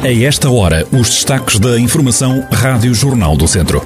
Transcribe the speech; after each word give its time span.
A 0.00 0.12
esta 0.12 0.48
hora, 0.48 0.86
os 0.92 1.08
destaques 1.08 1.58
da 1.58 1.76
Informação 1.76 2.46
Rádio 2.52 2.94
Jornal 2.94 3.36
do 3.36 3.48
Centro. 3.48 3.84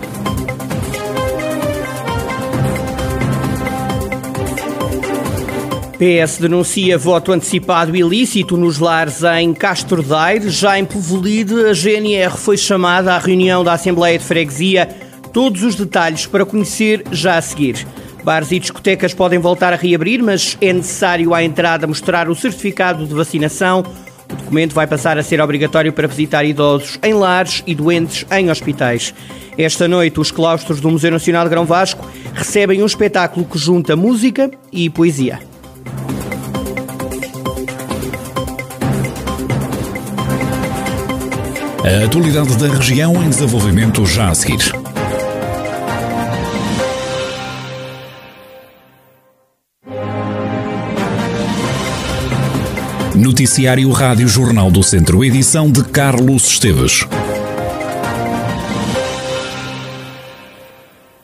PS 5.98 6.36
denuncia 6.38 6.98
voto 6.98 7.32
antecipado 7.32 7.96
ilícito 7.96 8.58
nos 8.58 8.78
lares 8.78 9.22
em 9.22 9.54
Castro 9.54 10.02
Daire. 10.02 10.50
Já 10.50 10.78
em 10.78 10.84
Povolide, 10.84 11.54
a 11.64 11.72
GNR 11.72 12.36
foi 12.36 12.58
chamada 12.58 13.14
à 13.14 13.18
reunião 13.18 13.64
da 13.64 13.72
Assembleia 13.72 14.18
de 14.18 14.24
Freguesia. 14.24 14.86
Todos 15.32 15.62
os 15.62 15.74
detalhes 15.76 16.26
para 16.26 16.44
conhecer 16.44 17.04
já 17.10 17.38
a 17.38 17.42
seguir. 17.42 17.86
Bares 18.22 18.52
e 18.52 18.58
discotecas 18.58 19.14
podem 19.14 19.38
voltar 19.38 19.72
a 19.72 19.76
reabrir, 19.76 20.22
mas 20.22 20.58
é 20.60 20.74
necessário 20.74 21.32
à 21.32 21.42
entrada 21.42 21.86
mostrar 21.86 22.28
o 22.28 22.34
certificado 22.34 23.06
de 23.06 23.14
vacinação. 23.14 23.82
O 24.32 24.36
documento 24.36 24.74
vai 24.74 24.86
passar 24.86 25.18
a 25.18 25.22
ser 25.22 25.40
obrigatório 25.40 25.92
para 25.92 26.08
visitar 26.08 26.44
idosos 26.44 26.98
em 27.02 27.14
lares 27.14 27.62
e 27.66 27.74
doentes 27.74 28.26
em 28.30 28.50
hospitais. 28.50 29.14
Esta 29.56 29.86
noite, 29.86 30.18
os 30.18 30.30
claustros 30.30 30.80
do 30.80 30.90
Museu 30.90 31.10
Nacional 31.10 31.44
de 31.44 31.50
Grão 31.50 31.64
Vasco 31.64 32.06
recebem 32.34 32.82
um 32.82 32.86
espetáculo 32.86 33.44
que 33.44 33.58
junta 33.58 33.94
música 33.94 34.50
e 34.72 34.88
poesia. 34.88 35.40
A 41.84 42.04
atualidade 42.04 42.56
da 42.56 42.68
região 42.68 43.22
em 43.22 43.28
desenvolvimento 43.28 44.06
já 44.06 44.30
a 44.30 44.34
seguir. 44.34 44.81
Noticiário 53.14 53.90
Rádio 53.90 54.26
Jornal 54.26 54.70
do 54.70 54.82
Centro, 54.82 55.22
edição 55.22 55.70
de 55.70 55.84
Carlos 55.84 56.48
Esteves. 56.48 57.06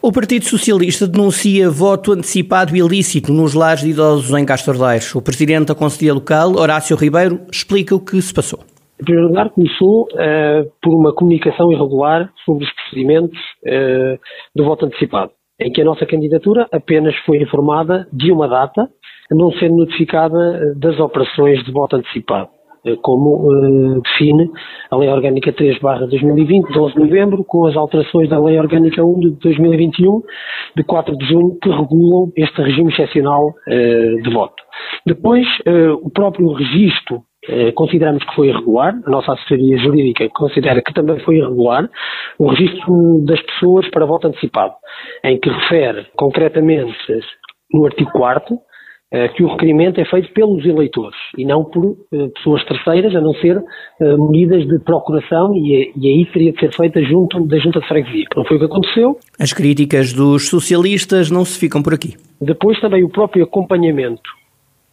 O 0.03 0.12
Partido 0.12 0.45
Socialista 0.45 1.09
denuncia 1.09 1.71
voto 1.71 2.12
antecipado 2.12 2.77
ilícito 2.77 3.33
nos 3.33 3.55
lares 3.55 3.81
de 3.81 3.89
idosos 3.89 4.39
em 4.39 4.45
Castordeiros. 4.45 5.15
O 5.15 5.23
presidente 5.23 5.69
da 5.69 5.75
Conselhia 5.75 6.12
Local, 6.12 6.57
Horácio 6.57 6.95
Ribeiro, 6.95 7.41
explica 7.51 7.95
o 7.95 8.01
que 8.01 8.21
se 8.21 8.34
passou. 8.34 8.61
Em 9.01 9.05
primeiro 9.05 9.29
lugar, 9.29 9.49
começou 9.49 10.03
uh, 10.12 10.71
por 10.83 10.95
uma 10.95 11.15
comunicação 11.15 11.73
irregular 11.73 12.31
sobre 12.45 12.65
os 12.67 12.71
procedimentos 12.71 13.39
uh, 13.65 14.19
do 14.55 14.65
voto 14.65 14.84
antecipado, 14.84 15.33
em 15.59 15.73
que 15.73 15.81
a 15.81 15.84
nossa 15.87 16.05
candidatura 16.05 16.67
apenas 16.71 17.17
foi 17.25 17.39
informada 17.39 18.07
de 18.12 18.31
uma 18.31 18.47
data, 18.47 18.91
não 19.31 19.53
sendo 19.53 19.77
notificada 19.77 20.75
das 20.77 20.98
operações 20.98 21.62
de 21.65 21.73
voto 21.73 21.97
antecipado, 21.97 22.48
eh, 22.84 22.97
como 23.03 23.48
uh, 23.48 24.01
define 24.03 24.51
a 24.91 24.97
Lei 24.97 25.09
Orgânica 25.09 25.53
3 25.53 25.79
2020, 25.81 26.73
de 26.73 26.79
11 26.79 26.95
de 26.95 27.01
novembro, 27.01 27.45
com 27.45 27.67
as 27.67 27.77
alterações 27.77 28.29
da 28.29 28.41
Lei 28.41 28.59
Orgânica 28.59 29.05
1 29.05 29.21
de 29.21 29.31
2021, 29.41 30.23
de 30.77 30.84
4 30.84 31.17
de 31.17 31.27
junho, 31.27 31.59
que 31.61 31.69
regulam 31.69 32.33
este 32.37 32.62
regime 32.62 32.93
excepcional 32.93 33.53
de 33.67 34.31
voto. 34.33 34.62
Depois, 35.05 35.47
o 36.03 36.11
próprio 36.11 36.53
registro 36.53 37.23
consideramos 37.75 38.23
que 38.25 38.34
foi 38.34 38.49
irregular, 38.49 38.95
a 39.06 39.11
nossa 39.11 39.33
assessoria 39.33 39.79
jurídica 39.79 40.29
considera 40.31 40.83
que 40.83 40.93
também 40.93 41.19
foi 41.21 41.37
irregular, 41.37 41.89
o 42.39 42.49
registro 42.49 43.25
das 43.25 43.41
pessoas 43.43 43.89
para 43.91 44.06
voto 44.06 44.29
antecipado, 44.29 44.75
em 45.25 45.39
que 45.39 45.49
refere 45.49 46.06
concretamente 46.17 46.95
no 47.73 47.87
artigo 47.87 48.11
4 48.12 48.55
eh, 48.55 48.59
que 49.34 49.42
o 49.42 49.48
requerimento 49.48 50.01
é 50.01 50.05
feito 50.05 50.33
pelos 50.34 50.64
eleitores 50.67 51.17
e 51.37 51.45
não 51.45 51.64
por 51.64 51.97
eh, 52.12 52.28
pessoas 52.34 52.62
terceiras, 52.64 53.17
a 53.17 53.20
não 53.20 53.33
ser 53.34 53.56
eh, 54.00 54.17
medidas 54.17 54.67
de 54.67 54.78
procuração 54.81 55.55
e, 55.55 55.92
e 55.97 56.09
aí 56.09 56.27
teria 56.27 56.53
de 56.53 56.61
ser 56.61 56.75
feita 56.75 57.03
junto 57.03 57.47
da 57.47 57.59
Junta 57.59 57.81
de 57.81 57.89
Freguesia, 57.89 58.25
que 58.31 58.37
não 58.37 58.45
foi 58.45 58.56
o 58.56 58.61
que 58.61 58.67
aconteceu. 58.67 59.19
As 59.41 59.53
críticas 59.53 60.12
dos 60.12 60.49
socialistas 60.49 61.31
não 61.31 61.44
se 61.44 61.59
ficam 61.59 61.83
por 61.83 61.94
aqui. 61.94 62.16
Depois 62.41 62.78
também 62.81 63.03
o 63.03 63.09
próprio 63.09 63.44
acompanhamento 63.44 64.31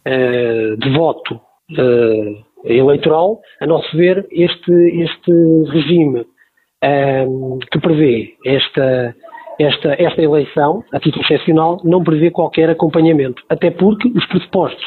uh, 0.06 0.76
de 0.78 0.90
voto 0.96 1.34
uh, 1.34 2.44
eleitoral, 2.64 3.40
a 3.60 3.66
nosso 3.66 3.94
ver, 3.96 4.26
este, 4.30 4.72
este 4.72 5.32
regime 5.70 6.20
uh, 6.20 7.58
que 7.70 7.78
prevê 7.78 8.34
esta 8.46 9.14
esta, 9.58 9.94
esta 9.98 10.22
eleição, 10.22 10.84
a 10.92 11.00
título 11.00 11.24
excepcional, 11.24 11.80
não 11.84 12.02
prevê 12.02 12.30
qualquer 12.30 12.70
acompanhamento, 12.70 13.42
até 13.48 13.70
porque 13.70 14.08
os 14.08 14.26
pressupostos 14.26 14.84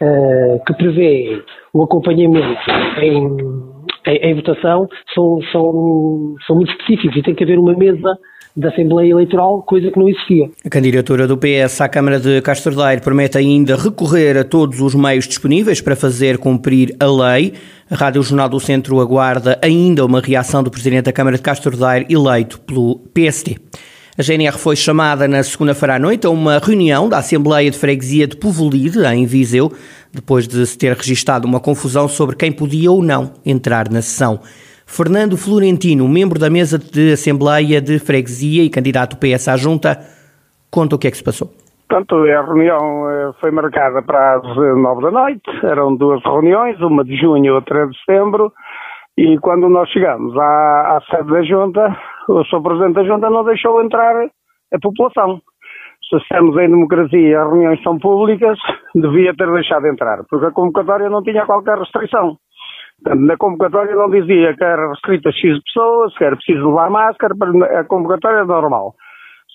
uh, 0.00 0.62
que 0.66 0.74
prevêem 0.74 1.42
o 1.72 1.82
acompanhamento 1.82 2.70
em, 3.00 3.36
em, 4.06 4.16
em, 4.16 4.34
votação 4.34 4.88
são, 5.14 5.40
são, 5.50 6.34
são 6.46 6.56
muito 6.56 6.70
específicos 6.72 7.16
e 7.16 7.22
tem 7.22 7.34
que 7.34 7.44
haver 7.44 7.58
uma 7.58 7.74
mesa 7.74 8.16
da 8.56 8.68
Assembleia 8.68 9.10
Eleitoral, 9.10 9.62
coisa 9.62 9.90
que 9.90 9.98
não 9.98 10.08
existia. 10.08 10.48
A 10.64 10.70
candidatura 10.70 11.26
do 11.26 11.36
PS 11.36 11.80
à 11.80 11.88
Câmara 11.88 12.20
de 12.20 12.40
Castro 12.40 12.74
Daire 12.76 13.02
promete 13.02 13.36
ainda 13.36 13.74
recorrer 13.74 14.38
a 14.38 14.44
todos 14.44 14.80
os 14.80 14.94
meios 14.94 15.26
disponíveis 15.26 15.80
para 15.80 15.96
fazer 15.96 16.38
cumprir 16.38 16.94
a 17.00 17.06
lei. 17.06 17.54
A 17.90 17.96
Rádio 17.96 18.22
Jornal 18.22 18.48
do 18.48 18.60
Centro 18.60 19.00
aguarda 19.00 19.58
ainda 19.60 20.06
uma 20.06 20.20
reação 20.20 20.62
do 20.62 20.70
Presidente 20.70 21.06
da 21.06 21.12
Câmara 21.12 21.36
de 21.36 21.42
Castro 21.42 21.76
Daire 21.76 22.06
eleito 22.08 22.60
pelo 22.60 23.00
PSD. 23.12 23.56
A 24.16 24.22
GNR 24.22 24.56
foi 24.56 24.76
chamada 24.76 25.26
na 25.26 25.42
segunda-feira 25.42 25.96
à 25.96 25.98
noite 25.98 26.24
a 26.24 26.30
uma 26.30 26.58
reunião 26.58 27.08
da 27.08 27.18
Assembleia 27.18 27.68
de 27.68 27.76
Freguesia 27.76 28.28
de 28.28 28.36
Povolide, 28.36 29.04
em 29.06 29.26
Viseu, 29.26 29.72
depois 30.14 30.46
de 30.46 30.64
se 30.66 30.78
ter 30.78 30.92
registado 30.92 31.48
uma 31.48 31.58
confusão 31.58 32.06
sobre 32.06 32.36
quem 32.36 32.52
podia 32.52 32.92
ou 32.92 33.02
não 33.02 33.32
entrar 33.44 33.90
na 33.90 34.00
sessão. 34.00 34.38
Fernando 34.86 35.36
Florentino, 35.36 36.06
membro 36.06 36.38
da 36.38 36.48
mesa 36.48 36.78
de 36.78 37.14
Assembleia 37.14 37.80
de 37.80 37.98
Freguesia 37.98 38.62
e 38.62 38.70
candidato 38.70 39.16
PS 39.16 39.48
à 39.48 39.56
Junta, 39.56 39.98
conta 40.70 40.94
o 40.94 40.98
que 40.98 41.08
é 41.08 41.10
que 41.10 41.16
se 41.16 41.24
passou. 41.24 41.50
Portanto, 41.88 42.14
a 42.14 42.42
reunião 42.42 43.10
eh, 43.10 43.32
foi 43.40 43.50
marcada 43.50 44.00
para 44.00 44.36
as 44.36 44.56
nove 44.76 45.02
da 45.02 45.10
noite, 45.10 45.50
eram 45.64 45.96
duas 45.96 46.22
reuniões, 46.22 46.80
uma 46.80 47.04
de 47.04 47.16
junho 47.16 47.46
e 47.46 47.50
outra 47.50 47.88
de 47.88 47.98
setembro, 47.98 48.52
e 49.16 49.38
quando 49.38 49.68
nós 49.68 49.88
chegamos 49.90 50.36
à, 50.36 50.96
à 50.96 51.00
sede 51.10 51.30
da 51.30 51.42
Junta, 51.42 51.96
o 52.28 52.44
Sr. 52.44 52.62
Presidente 52.62 52.94
da 52.94 53.04
Junta 53.04 53.30
não 53.30 53.44
deixou 53.44 53.82
entrar 53.82 54.26
a 54.72 54.78
população. 54.80 55.40
Se 56.08 56.16
estamos 56.16 56.56
em 56.56 56.68
democracia 56.68 57.42
as 57.42 57.48
reuniões 57.48 57.82
são 57.82 57.98
públicas, 57.98 58.58
devia 58.94 59.34
ter 59.34 59.50
deixado 59.50 59.86
entrar, 59.86 60.22
porque 60.28 60.46
a 60.46 60.50
convocatória 60.50 61.08
não 61.08 61.22
tinha 61.22 61.46
qualquer 61.46 61.78
restrição. 61.78 62.36
Na 63.04 63.36
convocatória 63.36 63.94
não 63.94 64.10
dizia 64.10 64.54
que 64.54 64.64
era 64.64 64.90
restrita 64.90 65.30
X 65.32 65.58
pessoas, 65.64 66.16
que 66.16 66.24
era 66.24 66.36
preciso 66.36 66.68
levar 66.68 66.90
máscara, 66.90 67.34
a 67.78 67.84
convocatória 67.84 68.40
é 68.40 68.44
normal. 68.44 68.94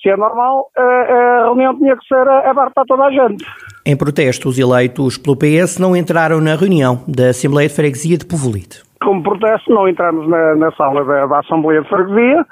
Se 0.02 0.10
é 0.10 0.16
normal, 0.16 0.68
a, 0.78 1.44
reunião 1.46 1.78
tinha 1.78 1.96
que 1.98 2.08
ser 2.08 2.28
aberta 2.28 2.82
a 2.82 2.86
toda 2.86 3.04
a 3.04 3.12
gente. 3.12 3.46
Em 3.86 3.98
protesto, 3.98 4.48
os 4.48 4.58
eleitos 4.58 5.18
pelo 5.18 5.36
PS 5.36 5.78
não 5.78 5.96
entraram 5.96 6.40
na 6.40 6.56
reunião 6.56 7.04
da 7.08 7.30
Assembleia 7.30 7.68
de 7.68 7.76
Freguesia 7.76 8.18
de 8.18 8.26
Povolite. 8.26 8.82
Como 9.04 9.22
protesto, 9.24 9.74
não 9.74 9.90
entramos 9.90 10.28
na, 10.30 10.56
na 10.56 10.72
sala 10.72 11.04
da, 11.04 11.26
da 11.26 11.40
Assembleia 11.40 11.82
de 11.82 11.90
Freguesia, 11.90 12.46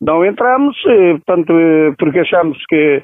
não 0.00 0.24
entramos, 0.24 0.76
eh, 0.86 1.12
portanto, 1.24 1.52
eh, 1.52 1.94
porque 1.98 2.20
achamos 2.20 2.58
que 2.68 3.02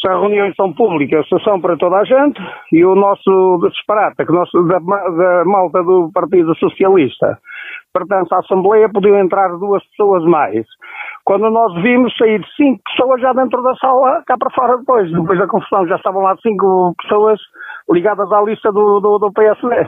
se 0.00 0.08
as 0.08 0.20
reuniões 0.20 0.54
são 0.54 0.72
públicas, 0.72 1.26
são 1.42 1.60
para 1.60 1.76
toda 1.76 1.96
a 1.96 2.04
gente, 2.04 2.40
e 2.72 2.84
o 2.84 2.94
nosso 2.94 3.58
disparate, 3.68 4.24
que 4.24 4.32
nosso, 4.32 4.62
da, 4.64 4.78
da 4.78 5.44
malta 5.44 5.82
do 5.82 6.10
Partido 6.14 6.54
Socialista 6.56 7.38
pertence 7.92 8.32
à 8.32 8.38
Assembleia, 8.38 8.88
podiam 8.88 9.18
entrar 9.18 9.48
duas 9.58 9.82
pessoas 9.88 10.24
mais. 10.24 10.64
Quando 11.24 11.50
nós 11.50 11.74
vimos 11.82 12.16
sair 12.16 12.40
cinco 12.56 12.80
pessoas 12.84 13.20
já 13.20 13.32
dentro 13.32 13.60
da 13.62 13.74
sala, 13.76 14.22
cá 14.26 14.36
para 14.38 14.50
fora 14.50 14.78
depois, 14.78 15.10
depois 15.10 15.38
da 15.38 15.48
confusão, 15.48 15.86
já 15.88 15.96
estavam 15.96 16.22
lá 16.22 16.36
cinco 16.36 16.94
pessoas 17.02 17.40
ligadas 17.90 18.30
à 18.30 18.42
lista 18.42 18.70
do, 18.70 19.00
do, 19.00 19.18
do 19.18 19.32
PSD. 19.32 19.86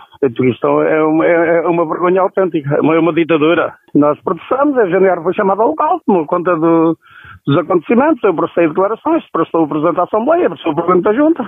Isto 0.50 0.83
é 0.83 1.03
uma, 1.03 1.27
é 1.27 1.66
uma 1.66 1.86
vergonha 1.86 2.22
autêntica, 2.22 2.77
é 2.77 2.80
uma, 2.80 3.10
é 3.10 3.13
ditadura. 3.13 3.75
Nós 3.95 4.19
protestamos, 4.22 4.78
a 4.78 4.86
GNR 4.86 5.22
foi 5.22 5.34
chamada 5.34 5.63
ao 5.63 5.71
local, 5.71 6.01
por 6.07 6.27
conta 6.27 6.57
do, 6.57 6.97
dos 7.47 7.59
acontecimentos, 7.59 8.22
eu 8.22 8.34
prestei 8.34 8.69
declarações, 8.69 9.22
prestou 9.33 9.65
o 9.65 9.69
Presidente 9.69 9.97
da 9.97 10.04
Assembleia, 10.04 10.48
prestou 10.48 10.72
o 10.72 10.75
Presidente 10.75 11.04
da 11.04 11.13
Junta. 11.13 11.45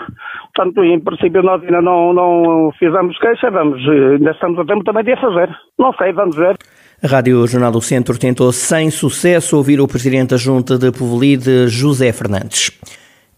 Portanto, 0.54 0.84
em 0.84 1.00
princípio 1.00 1.42
nós 1.42 1.62
ainda 1.62 1.80
não, 1.80 2.12
não 2.12 2.70
fizemos 2.78 3.18
queixa, 3.18 3.50
vamos, 3.50 3.80
ainda 3.88 4.30
estamos 4.30 4.58
a 4.58 4.64
tempo 4.64 4.84
também 4.84 5.04
de 5.04 5.12
a 5.12 5.20
fazer. 5.20 5.48
Não 5.78 5.92
sei, 5.94 6.12
vamos 6.12 6.36
ver. 6.36 6.56
A 7.02 7.08
Rádio 7.08 7.46
Jornal 7.46 7.72
do 7.72 7.80
Centro 7.80 8.18
tentou 8.18 8.52
sem 8.52 8.90
sucesso 8.90 9.56
ouvir 9.56 9.80
o 9.80 9.88
Presidente 9.88 10.30
da 10.30 10.36
Junta 10.36 10.78
de 10.78 10.92
Povolide, 10.92 11.66
José 11.66 12.12
Fernandes. 12.12 12.70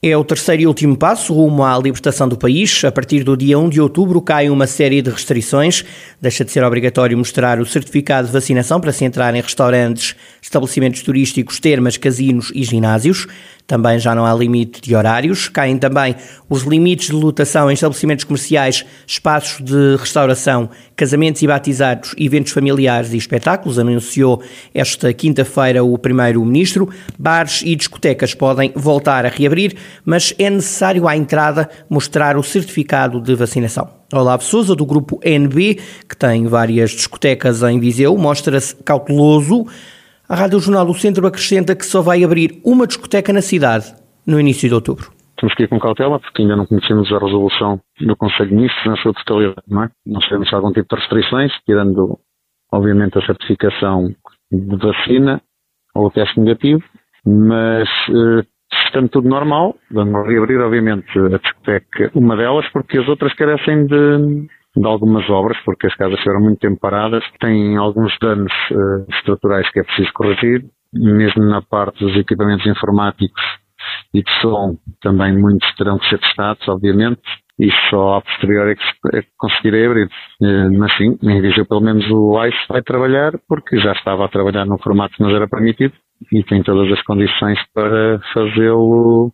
É 0.07 0.15
o 0.15 0.23
terceiro 0.23 0.61
e 0.61 0.67
último 0.67 0.99
passo 0.99 1.33
rumo 1.33 1.65
à 1.65 1.79
libertação 1.79 2.29
do 2.29 2.37
país. 2.37 2.85
A 2.85 2.93
partir 2.93 3.25
do 3.25 3.35
dia 3.35 3.59
1 3.59 3.71
de 3.71 3.81
outubro 3.81 4.21
cai 4.21 4.51
uma 4.51 4.67
série 4.67 5.01
de 5.01 5.09
restrições. 5.09 5.83
Deixa 6.21 6.45
de 6.45 6.53
ser 6.53 6.63
obrigatório 6.63 7.17
mostrar 7.17 7.59
o 7.59 7.65
certificado 7.65 8.27
de 8.27 8.33
vacinação 8.35 8.79
para 8.83 8.93
se 8.93 9.03
entrar 9.03 9.35
em 9.35 9.41
restaurantes, 9.41 10.15
estabelecimentos 10.43 11.01
turísticos, 11.01 11.59
termas, 11.59 11.97
casinos 11.97 12.53
e 12.55 12.63
ginásios. 12.65 13.27
Também 13.67 13.99
já 13.99 14.15
não 14.15 14.27
há 14.27 14.35
limite 14.35 14.81
de 14.83 14.95
horários. 14.95 15.49
Caem 15.49 15.79
também 15.79 16.15
os 16.51 16.63
limites 16.65 17.07
de 17.07 17.15
lotação 17.15 17.71
em 17.71 17.75
estabelecimentos 17.75 18.25
comerciais, 18.25 18.85
espaços 19.07 19.65
de 19.65 19.97
restauração, 19.97 20.69
casamentos 20.95 21.41
e 21.41 21.47
batizados, 21.47 22.15
eventos 22.19 22.53
familiares 22.53 23.15
e 23.15 23.17
espetáculos, 23.17 23.79
anunciou 23.79 24.43
esta 24.75 25.13
quinta-feira 25.15 25.83
o 25.83 25.97
Primeiro-Ministro. 25.97 26.91
Bares 27.19 27.63
e 27.65 27.75
discotecas 27.75 28.35
podem 28.35 28.71
voltar 28.75 29.25
a 29.25 29.31
reabrir, 29.31 29.75
mas 30.05 30.35
é 30.39 30.51
necessário 30.51 31.09
à 31.09 31.17
entrada 31.17 31.69
mostrar 31.89 32.37
o 32.37 32.43
certificado 32.43 33.19
de 33.19 33.35
vacinação. 33.35 33.89
Olavo 34.13 34.45
Souza, 34.45 34.77
do 34.77 34.85
grupo 34.85 35.19
NB, 35.25 35.79
que 36.09 36.17
tem 36.17 36.47
várias 36.47 36.91
discotecas 36.91 37.63
em 37.63 37.81
Viseu, 37.81 38.17
mostra-se 38.17 38.77
cauteloso. 38.77 39.67
A 40.27 40.35
Rádio 40.35 40.59
Jornal 40.59 40.87
do 40.87 40.95
Centro 40.95 41.27
acrescenta 41.27 41.77
que 41.77 41.85
só 41.85 42.01
vai 42.01 42.25
abrir 42.25 42.59
uma 42.65 42.87
discoteca 42.87 43.31
na 43.31 43.43
cidade 43.43 43.95
no 44.27 44.41
início 44.41 44.67
de 44.67 44.75
outubro. 44.75 45.11
Temos 45.37 45.55
que 45.55 45.65
ir 45.65 45.69
com 45.69 45.79
cautela, 45.79 46.19
porque 46.19 46.41
ainda 46.41 46.57
não 46.57 46.65
conhecemos 46.65 47.13
a 47.13 47.19
resolução 47.19 47.79
do 48.01 48.17
Conselho 48.17 48.49
de 48.49 48.55
Ministros 48.55 48.87
na 48.87 48.97
sua 48.97 49.13
totalidade, 49.13 49.67
não 49.67 49.83
é? 49.83 49.91
Se 50.49 50.55
há 50.55 50.57
algum 50.57 50.73
tipo 50.73 50.89
de 50.89 51.01
restrições, 51.01 51.53
tirando, 51.67 52.19
obviamente, 52.73 53.19
a 53.19 53.27
certificação 53.27 54.15
de 54.51 54.77
vacina 54.77 55.43
ou 55.95 56.07
o 56.07 56.11
teste 56.11 56.41
negativo, 56.41 56.83
mas 57.27 57.87
eh, 58.09 58.47
estando 58.87 59.11
tudo 59.11 59.29
normal, 59.29 59.77
vamos 59.91 60.27
reabrir, 60.27 60.59
obviamente, 60.59 61.19
a 61.19 61.37
discoteca, 61.37 62.11
uma 62.15 62.35
delas, 62.35 62.67
porque 62.73 62.97
as 62.97 63.09
outras 63.09 63.35
carecem 63.35 63.87
de, 63.87 64.49
de 64.77 64.87
algumas 64.87 65.29
obras, 65.31 65.57
porque 65.65 65.87
as 65.87 65.95
casas 65.95 66.15
estiveram 66.15 66.43
muito 66.43 66.59
tempo 66.59 66.79
paradas, 66.81 67.25
têm 67.41 67.77
alguns 67.77 68.17
danos 68.21 68.53
uh, 68.73 69.07
estruturais 69.11 69.71
que 69.71 69.81
é 69.81 69.85
preciso 69.85 70.13
corrigir, 70.13 70.65
mesmo 70.93 71.45
na 71.45 71.63
parte 71.63 72.05
dos 72.05 72.17
equipamentos 72.17 72.67
informáticos 72.67 73.43
e 74.13 74.23
de 74.23 74.31
som, 74.41 74.77
também 75.01 75.37
muitos 75.37 75.73
terão 75.77 75.99
que 75.99 76.09
ser 76.09 76.19
testados, 76.19 76.67
obviamente, 76.69 77.21
e 77.59 77.71
só 77.89 78.17
a 78.17 78.21
posterior 78.21 78.69
é 78.69 78.75
que, 78.75 78.83
é 79.17 79.23
que 79.23 79.29
conseguirei 79.37 79.87
abrir. 79.87 80.07
Uh, 80.41 80.79
mas 80.79 80.97
sim, 80.97 81.17
em 81.23 81.41
Viseu 81.41 81.67
pelo 81.67 81.81
menos 81.81 82.05
o 82.11 82.45
ICE 82.45 82.69
vai 82.69 82.83
trabalhar, 82.83 83.33
porque 83.49 83.79
já 83.79 83.93
estava 83.93 84.25
a 84.25 84.29
trabalhar 84.29 84.65
no 84.65 84.79
formato 84.79 85.15
que 85.17 85.23
nos 85.23 85.33
era 85.33 85.49
permitido, 85.49 85.95
e 86.33 86.43
tem 86.43 86.63
todas 86.63 86.91
as 86.93 87.03
condições 87.03 87.59
para 87.73 88.21
fazê-lo 88.33 89.33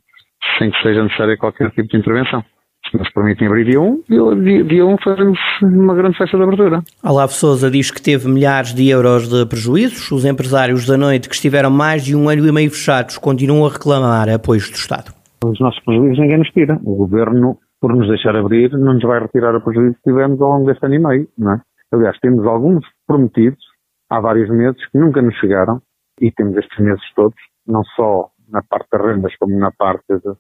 sem 0.58 0.70
que 0.70 0.82
seja 0.82 1.02
necessária 1.02 1.36
qualquer 1.36 1.70
tipo 1.70 1.88
de 1.88 1.96
intervenção. 1.96 2.44
Nos 2.92 3.08
permitem 3.10 3.46
abrir 3.46 3.64
dia 3.66 3.80
1, 3.80 4.02
dia, 4.42 4.64
dia 4.64 4.84
1 4.84 4.96
fazemos 5.04 5.38
uma 5.62 5.94
grande 5.94 6.18
festa 6.18 6.36
de 6.36 6.42
abertura. 6.42 6.82
Olavo 7.04 7.32
Souza 7.32 7.70
diz 7.70 7.90
que 7.90 8.02
teve 8.02 8.28
milhares 8.28 8.74
de 8.74 8.88
euros 8.88 9.28
de 9.28 9.46
prejuízos. 9.46 10.10
Os 10.10 10.24
empresários 10.24 10.86
da 10.86 10.96
noite 10.96 11.28
que 11.28 11.34
estiveram 11.34 11.70
mais 11.70 12.04
de 12.04 12.16
um 12.16 12.28
ano 12.28 12.46
e 12.46 12.52
meio 12.52 12.70
fechados 12.70 13.16
continuam 13.16 13.64
a 13.64 13.70
reclamar 13.70 14.28
apoios 14.28 14.68
do 14.68 14.74
Estado. 14.74 15.12
Os 15.44 15.60
nossos 15.60 15.82
prejuízos 15.84 16.18
ninguém 16.18 16.38
nos 16.38 16.50
tira. 16.50 16.80
O 16.84 16.96
Governo, 16.96 17.58
por 17.80 17.94
nos 17.94 18.08
deixar 18.08 18.34
abrir, 18.34 18.72
não 18.72 18.94
nos 18.94 19.02
vai 19.02 19.20
retirar 19.20 19.54
o 19.54 19.60
prejuízo 19.60 19.94
que 19.94 20.10
tivemos 20.10 20.40
ao 20.40 20.50
longo 20.50 20.66
deste 20.66 20.84
ano 20.84 20.94
e 20.94 20.98
meio. 20.98 21.28
Não 21.38 21.52
é? 21.52 21.60
Aliás, 21.92 22.18
temos 22.18 22.44
alguns 22.44 22.84
prometidos 23.06 23.64
há 24.10 24.20
vários 24.20 24.50
meses 24.50 24.84
que 24.90 24.98
nunca 24.98 25.22
nos 25.22 25.34
chegaram 25.36 25.80
e 26.20 26.30
temos 26.32 26.56
estes 26.56 26.78
meses 26.78 27.02
todos, 27.14 27.38
não 27.66 27.82
só 27.96 28.30
na 28.50 28.62
parte 28.62 28.88
das 28.92 29.00
rendas 29.00 29.34
como 29.36 29.56
na 29.58 29.70
parte 29.70 30.04
de, 30.08 30.32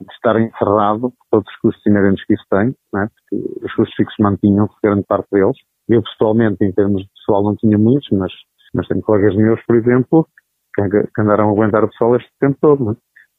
de 0.00 0.12
estar 0.14 0.40
encerrado, 0.40 1.12
todos 1.30 1.46
os 1.48 1.56
custos 1.60 1.86
inerentes 1.86 2.24
que 2.24 2.34
isso 2.34 2.44
tem, 2.50 2.74
né? 2.92 3.08
porque 3.08 3.64
os 3.64 3.74
custos 3.74 3.94
fixos 3.96 4.16
mantinham 4.18 4.68
grande 4.82 5.04
parte 5.06 5.28
deles. 5.30 5.56
Eu 5.88 6.02
pessoalmente, 6.02 6.64
em 6.64 6.72
termos 6.72 7.02
de 7.02 7.08
pessoal, 7.14 7.42
não 7.42 7.56
tinha 7.56 7.76
muitos, 7.76 8.08
mas, 8.12 8.32
mas 8.74 8.86
tenho 8.88 9.02
colegas 9.02 9.34
meus, 9.36 9.60
por 9.66 9.76
exemplo, 9.76 10.28
que, 10.74 10.88
que 10.88 11.20
andaram 11.20 11.48
a 11.48 11.52
aguentar 11.52 11.84
o 11.84 11.88
pessoal 11.88 12.16
este 12.16 12.30
tempo 12.40 12.56
todo. 12.60 12.84
Né? 12.84 12.96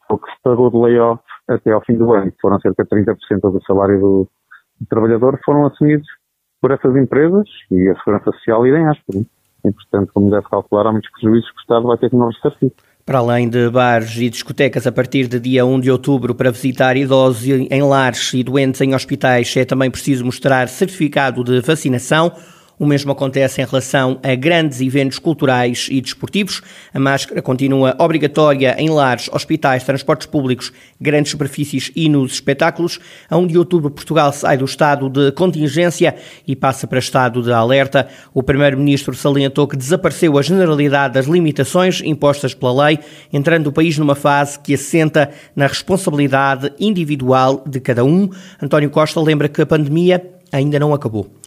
O 0.10 0.18
que 0.18 0.30
se 0.30 0.38
pagou 0.44 0.70
de 0.70 0.78
layoff 0.78 1.24
até 1.48 1.72
ao 1.72 1.84
fim 1.84 1.96
do 1.96 2.14
ano, 2.14 2.32
que 2.32 2.42
foram 2.42 2.60
cerca 2.60 2.84
de 2.84 2.90
30% 2.90 3.16
do 3.40 3.64
salário 3.64 4.00
do, 4.00 4.30
do 4.80 4.88
trabalhador, 4.88 5.40
foram 5.44 5.66
assumidos 5.66 6.08
por 6.62 6.72
essas 6.72 6.96
empresas 6.96 7.48
e 7.72 7.90
a 7.90 7.96
Segurança 7.96 8.32
Social 8.32 8.68
irem 8.68 8.88
aspas. 8.88 9.16
Né? 9.16 9.26
e, 9.66 9.72
portanto, 9.72 10.12
como 10.14 10.30
deve 10.30 10.48
calcular, 10.48 10.88
há 10.88 10.92
muitos 10.92 11.12
prejuízos 11.12 11.50
que 11.52 11.58
o 11.58 11.62
Estado 11.62 11.88
vai 11.88 11.98
ter 11.98 12.10
que 12.10 12.16
nos 12.16 12.36
ressarcir. 12.36 12.72
Para 13.06 13.20
além 13.20 13.50
de 13.50 13.70
bares 13.70 14.16
e 14.18 14.30
discotecas 14.30 14.86
a 14.86 14.92
partir 14.92 15.28
de 15.28 15.40
dia 15.40 15.66
1 15.66 15.80
de 15.80 15.90
outubro 15.90 16.36
para 16.36 16.52
visitar 16.52 16.96
idosos 16.96 17.48
em 17.48 17.82
lares 17.82 18.32
e 18.34 18.44
doentes 18.44 18.80
em 18.82 18.94
hospitais, 18.94 19.56
é 19.58 19.66
também 19.66 19.90
preciso 19.90 20.24
mostrar 20.24 20.70
certificado 20.70 21.44
de 21.44 21.62
vacinação. 21.62 22.32
O 22.82 22.86
mesmo 22.88 23.12
acontece 23.12 23.62
em 23.62 23.66
relação 23.66 24.20
a 24.24 24.34
grandes 24.34 24.82
eventos 24.82 25.20
culturais 25.20 25.88
e 25.92 26.02
desportivos. 26.02 26.64
A 26.92 27.00
máscara 27.00 27.40
continua 27.40 27.96
obrigatória 28.00 28.76
em 28.80 28.90
lares, 28.90 29.30
hospitais, 29.32 29.84
transportes 29.84 30.26
públicos, 30.26 30.74
grandes 31.00 31.32
superfícies 31.32 31.92
e 31.96 32.10
nos 32.10 32.34
espetáculos. 32.34 33.00
A 33.30 33.38
1 33.38 33.46
de 33.46 33.58
outubro, 33.60 33.92
Portugal 33.92 34.34
sai 34.34 34.58
do 34.58 34.66
estado 34.66 35.10
de 35.10 35.32
contingência 35.34 36.16
e 36.48 36.56
passa 36.56 36.88
para 36.88 36.98
estado 36.98 37.44
de 37.44 37.54
alerta. 37.54 38.08
O 38.34 38.42
primeiro-ministro 38.42 39.14
salientou 39.14 39.68
que 39.68 39.78
desapareceu 39.78 40.36
a 40.40 40.42
generalidade 40.42 41.14
das 41.14 41.28
limitações 41.28 42.02
impostas 42.04 42.56
pela 42.56 42.88
lei, 42.88 42.98
entrando 43.32 43.68
o 43.68 43.72
país 43.72 43.96
numa 44.00 44.16
fase 44.16 44.58
que 44.58 44.74
assenta 44.74 45.30
na 45.56 45.68
responsabilidade 45.68 46.74
individual 46.80 47.64
de 47.64 47.80
cada 47.80 48.04
um. 48.04 48.28
António 48.60 48.90
Costa 48.90 49.22
lembra 49.22 49.48
que 49.48 49.62
a 49.62 49.68
pandemia 49.68 50.20
ainda 50.52 50.80
não 50.80 50.96
acabou. 50.96 51.41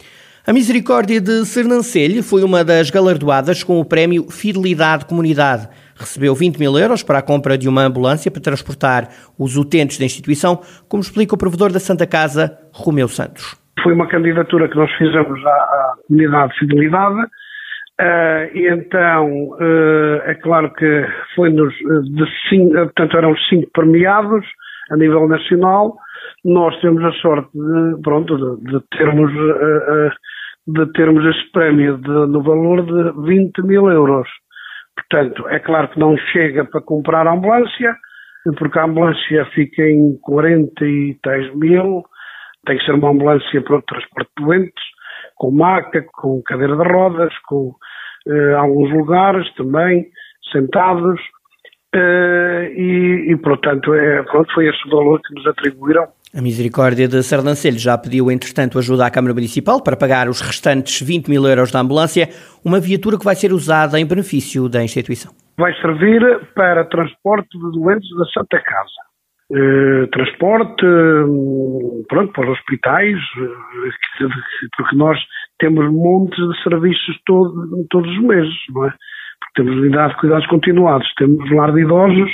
A 0.47 0.53
Misericórdia 0.53 1.19
de 1.19 1.43
Sernancelho 1.43 2.21
foi 2.21 2.43
uma 2.43 2.63
das 2.63 2.91
galardoadas 2.91 3.63
com 3.63 3.79
o 3.79 3.85
prémio 3.85 4.29
Fidelidade 4.29 5.03
Comunidade. 5.03 5.67
Recebeu 5.97 6.35
20 6.35 6.59
mil 6.59 6.77
euros 6.77 7.01
para 7.01 7.17
a 7.17 7.21
compra 7.23 7.57
de 7.57 7.67
uma 7.67 7.81
ambulância 7.81 8.29
para 8.29 8.39
transportar 8.39 9.07
os 9.39 9.57
utentes 9.57 9.97
da 9.97 10.05
instituição, 10.05 10.61
como 10.87 11.01
explica 11.01 11.33
o 11.33 11.37
provedor 11.37 11.73
da 11.73 11.79
Santa 11.79 12.05
Casa, 12.05 12.59
Romeu 12.71 13.07
Santos. 13.07 13.59
Foi 13.81 13.91
uma 13.93 14.07
candidatura 14.07 14.69
que 14.69 14.75
nós 14.75 14.91
fizemos 14.99 15.43
à, 15.43 15.93
Comunidade 16.07 16.59
Fidelidade. 16.59 17.21
Uh, 17.99 18.45
e 18.53 18.67
então, 18.71 19.49
uh, 19.53 20.21
é 20.25 20.35
claro 20.35 20.71
que 20.75 21.07
foi-nos 21.35 21.73
de 21.73 22.25
cinco, 22.49 22.71
portanto 22.71 23.17
eram 23.17 23.35
cinco 23.49 23.67
premiados 23.73 24.45
a 24.91 24.95
nível 24.95 25.27
nacional. 25.27 25.97
Nós 26.43 26.79
temos 26.81 27.03
a 27.03 27.11
sorte 27.13 27.49
de, 27.51 28.01
pronto, 28.03 28.37
de, 28.37 28.73
de 28.73 28.79
termos 28.95 29.31
uh, 29.31 30.11
de 30.67 30.85
termos 30.93 31.23
este 31.25 31.51
prémio 31.51 31.97
de, 31.97 32.09
no 32.09 32.41
valor 32.41 32.85
de 32.85 33.21
20 33.27 33.61
mil 33.63 33.89
euros. 33.89 34.27
Portanto, 34.95 35.47
é 35.49 35.59
claro 35.59 35.89
que 35.89 35.99
não 35.99 36.17
chega 36.31 36.65
para 36.65 36.81
comprar 36.81 37.27
a 37.27 37.33
ambulância, 37.33 37.95
porque 38.57 38.79
a 38.79 38.85
ambulância 38.85 39.45
fica 39.53 39.83
em 39.83 40.17
43 40.21 41.55
mil, 41.55 42.03
tem 42.65 42.77
que 42.77 42.85
ser 42.85 42.93
uma 42.93 43.09
ambulância 43.09 43.61
para 43.61 43.77
o 43.77 43.81
transporte 43.81 44.31
doentes, 44.37 44.83
com 45.35 45.51
maca, 45.51 46.03
com 46.13 46.41
cadeira 46.43 46.75
de 46.75 46.87
rodas, 46.91 47.33
com 47.47 47.75
eh, 48.27 48.53
alguns 48.53 48.91
lugares 48.91 49.53
também, 49.55 50.07
sentados, 50.51 51.19
eh, 51.93 52.73
e, 52.75 53.31
e, 53.31 53.37
portanto, 53.37 53.93
é, 53.93 54.23
pronto, 54.23 54.53
foi 54.53 54.67
esse 54.67 54.89
valor 54.89 55.21
que 55.21 55.33
nos 55.35 55.45
atribuíram 55.47 56.07
a 56.35 56.41
Misericórdia 56.41 57.07
de 57.07 57.23
Sardancelho 57.23 57.79
já 57.79 57.97
pediu, 57.97 58.29
entretanto, 58.29 58.77
ajuda 58.77 59.05
à 59.05 59.09
Câmara 59.09 59.33
Municipal 59.33 59.81
para 59.81 59.95
pagar 59.95 60.27
os 60.27 60.41
restantes 60.41 61.01
20 61.01 61.29
mil 61.29 61.47
euros 61.47 61.71
da 61.71 61.79
ambulância, 61.79 62.27
uma 62.63 62.77
viatura 62.77 63.17
que 63.17 63.23
vai 63.23 63.35
ser 63.35 63.53
usada 63.53 63.97
em 63.97 64.05
benefício 64.05 64.67
da 64.67 64.83
instituição. 64.83 65.31
Vai 65.57 65.73
servir 65.75 66.21
para 66.53 66.83
transporte 66.83 67.57
de 67.57 67.79
doentes 67.79 68.09
da 68.17 68.25
Santa 68.25 68.59
Casa. 68.59 69.05
Uh, 69.49 70.07
transporte, 70.07 70.85
uh, 70.85 72.03
pronto, 72.09 72.33
para 72.33 72.51
os 72.51 72.57
hospitais, 72.57 73.15
uh, 73.37 74.29
porque 74.75 74.95
nós 74.97 75.17
temos 75.59 75.89
montes 75.93 76.37
de 76.37 76.63
serviços 76.63 77.17
todo, 77.25 77.85
todos 77.89 78.11
os 78.11 78.23
meses, 78.23 78.53
não 78.73 78.85
é? 78.85 78.89
Porque 78.89 79.63
temos 79.63 79.77
unidade 79.77 80.13
de 80.15 80.19
cuidados 80.19 80.47
continuados, 80.47 81.07
temos 81.17 81.49
lar 81.51 81.71
de 81.71 81.81
idosos, 81.81 82.31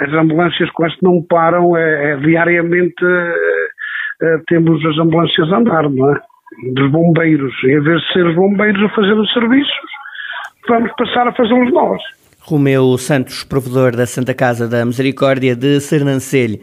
as 0.00 0.12
ambulâncias 0.12 0.70
quase 0.70 0.96
não 1.02 1.22
param, 1.22 1.76
é, 1.76 2.12
é 2.12 2.16
diariamente 2.16 3.04
uh, 3.04 4.44
temos 4.46 4.84
as 4.84 4.98
ambulâncias 4.98 5.52
a 5.52 5.56
andar, 5.56 5.88
não 5.88 6.12
é? 6.12 6.20
Dos 6.74 6.90
bombeiros. 6.90 7.52
Em 7.64 7.80
vez 7.80 8.00
de 8.00 8.12
ser 8.12 8.26
os 8.26 8.34
bombeiros 8.34 8.82
a 8.82 8.88
fazer 8.94 9.12
os 9.12 9.32
serviços, 9.32 9.72
vamos 10.68 10.92
passar 10.96 11.28
a 11.28 11.32
fazê-los 11.32 11.72
nós. 11.72 12.02
Romeu 12.40 12.96
Santos, 12.98 13.44
provedor 13.44 13.94
da 13.94 14.06
Santa 14.06 14.34
Casa 14.34 14.66
da 14.66 14.84
Misericórdia 14.84 15.54
de 15.54 15.80
Sernancelho. 15.80 16.58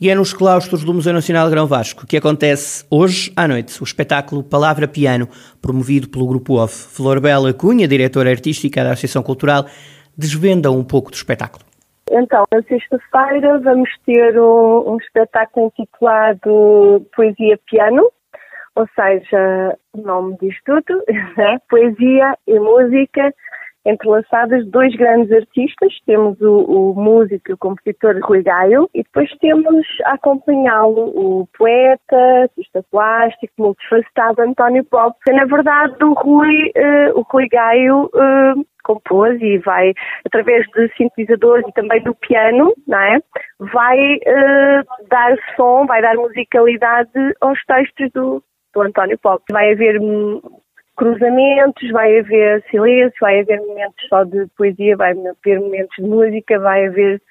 E 0.00 0.08
é 0.08 0.14
nos 0.14 0.32
claustros 0.32 0.82
do 0.82 0.94
Museu 0.94 1.12
Nacional 1.12 1.50
Grão 1.50 1.66
Vasco 1.66 2.06
que 2.06 2.16
acontece 2.16 2.86
hoje 2.90 3.30
à 3.36 3.46
noite 3.46 3.80
o 3.82 3.84
espetáculo 3.84 4.42
Palavra 4.42 4.88
Piano, 4.88 5.28
promovido 5.60 6.08
pelo 6.08 6.26
Grupo 6.26 6.54
OFF. 6.54 6.96
Flor 6.96 7.20
Bela 7.20 7.52
Cunha, 7.52 7.86
diretora 7.86 8.30
artística 8.30 8.82
da 8.82 8.92
Associação 8.92 9.22
Cultural, 9.22 9.66
desvenda 10.16 10.70
um 10.70 10.82
pouco 10.82 11.10
do 11.10 11.14
espetáculo. 11.14 11.69
Então, 12.10 12.44
na 12.52 12.60
sexta-feira 12.62 13.60
vamos 13.60 13.88
ter 14.04 14.36
um, 14.38 14.94
um, 14.94 14.96
espetáculo 14.96 15.66
intitulado 15.66 17.06
Poesia 17.14 17.56
Piano, 17.70 18.10
ou 18.74 18.86
seja, 18.96 19.78
o 19.92 20.02
nome 20.02 20.36
diz 20.40 20.56
tudo, 20.64 21.04
né? 21.36 21.58
poesia 21.68 22.36
e 22.48 22.58
música 22.58 23.32
entrelaçadas 23.84 24.66
dois 24.66 24.94
grandes 24.96 25.30
artistas. 25.32 25.92
Temos 26.04 26.40
o, 26.40 26.58
o 26.58 26.94
músico 26.94 27.50
e 27.50 27.54
o 27.54 27.58
compositor 27.58 28.18
Rui 28.22 28.42
Gaio 28.42 28.90
e 28.94 29.02
depois 29.02 29.30
temos 29.38 29.86
a 30.04 30.14
acompanhá-lo 30.14 31.12
o 31.14 31.48
poeta, 31.56 32.16
artista 32.42 32.84
plástico, 32.90 33.52
multifacetado 33.58 34.42
António 34.42 34.84
Pop. 34.84 35.16
Na 35.28 35.44
verdade, 35.44 35.94
o 36.02 36.12
Rui, 36.12 36.72
uh, 36.76 37.18
o 37.18 37.22
Rui 37.22 37.48
Gaio 37.48 38.10
uh, 38.12 38.66
compôs 38.90 39.40
e 39.40 39.58
vai, 39.58 39.92
através 40.26 40.66
de 40.74 40.88
sintetizadores 40.96 41.66
e 41.68 41.72
também 41.72 42.02
do 42.02 42.14
piano, 42.14 42.74
não 42.86 42.98
é? 42.98 43.18
Vai 43.58 44.16
uh, 44.16 45.08
dar 45.08 45.36
som, 45.54 45.86
vai 45.86 46.02
dar 46.02 46.16
musicalidade 46.16 47.10
aos 47.40 47.58
textos 47.64 48.10
do, 48.12 48.42
do 48.74 48.82
António 48.82 49.18
Pop. 49.18 49.42
Vai 49.50 49.72
haver 49.72 50.00
hum, 50.00 50.40
cruzamentos, 50.96 51.90
vai 51.90 52.18
haver 52.18 52.64
silêncio, 52.70 53.18
vai 53.20 53.40
haver 53.40 53.60
momentos 53.60 54.08
só 54.08 54.24
de 54.24 54.46
poesia, 54.56 54.96
vai 54.96 55.12
haver 55.12 55.60
momentos 55.60 55.96
de 55.96 56.08
música, 56.08 56.58
vai 56.58 56.86
haver 56.86 57.22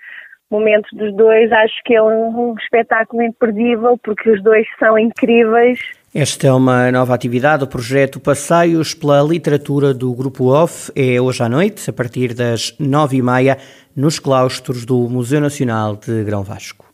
momentos 0.49 0.89
dos 0.93 1.13
dois. 1.15 1.51
Acho 1.51 1.81
que 1.83 1.95
é 1.95 2.01
um, 2.01 2.51
um 2.51 2.55
espetáculo 2.55 3.21
imperdível 3.21 3.97
porque 4.03 4.29
os 4.29 4.41
dois 4.41 4.65
são 4.79 4.97
incríveis. 4.97 5.79
Esta 6.11 6.47
é 6.47 6.51
uma 6.51 6.91
nova 6.91 7.13
atividade, 7.13 7.63
o 7.63 7.67
projeto 7.67 8.19
Passeios 8.19 8.95
pela 8.95 9.21
Literatura 9.21 9.93
do 9.93 10.11
Grupo 10.11 10.45
OFF. 10.45 10.91
É 10.95 11.21
hoje 11.21 11.43
à 11.43 11.47
noite, 11.47 11.87
a 11.87 11.93
partir 11.93 12.33
das 12.33 12.73
nove 12.79 13.17
e 13.17 13.21
meia, 13.21 13.59
nos 13.95 14.17
claustros 14.17 14.85
do 14.85 15.07
Museu 15.07 15.39
Nacional 15.39 15.95
de 15.95 16.23
Grão 16.23 16.41
Vasco. 16.41 16.88